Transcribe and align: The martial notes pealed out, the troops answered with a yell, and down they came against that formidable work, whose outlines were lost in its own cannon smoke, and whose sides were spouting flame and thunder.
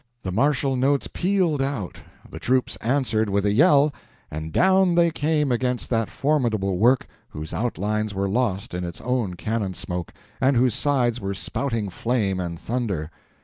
The 0.23 0.31
martial 0.31 0.75
notes 0.75 1.05
pealed 1.05 1.61
out, 1.61 1.99
the 2.27 2.39
troops 2.39 2.75
answered 2.77 3.29
with 3.29 3.45
a 3.45 3.51
yell, 3.51 3.93
and 4.31 4.51
down 4.51 4.95
they 4.95 5.11
came 5.11 5.51
against 5.51 5.91
that 5.91 6.09
formidable 6.09 6.79
work, 6.79 7.05
whose 7.29 7.53
outlines 7.53 8.11
were 8.15 8.27
lost 8.27 8.73
in 8.73 8.83
its 8.83 8.99
own 9.01 9.35
cannon 9.35 9.75
smoke, 9.75 10.11
and 10.41 10.57
whose 10.57 10.73
sides 10.73 11.21
were 11.21 11.35
spouting 11.35 11.91
flame 11.91 12.39
and 12.39 12.59
thunder. 12.59 13.11